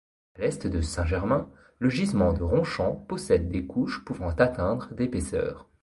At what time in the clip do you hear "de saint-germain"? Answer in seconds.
0.65-1.47